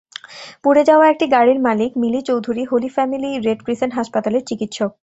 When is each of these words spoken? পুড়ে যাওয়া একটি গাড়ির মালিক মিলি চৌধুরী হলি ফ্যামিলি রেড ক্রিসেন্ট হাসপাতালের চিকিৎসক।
পুড়ে 0.63 0.83
যাওয়া 0.89 1.05
একটি 1.09 1.25
গাড়ির 1.35 1.59
মালিক 1.67 1.91
মিলি 2.01 2.21
চৌধুরী 2.29 2.63
হলি 2.71 2.89
ফ্যামিলি 2.95 3.31
রেড 3.45 3.59
ক্রিসেন্ট 3.65 3.93
হাসপাতালের 3.97 4.43
চিকিৎসক। 4.49 4.91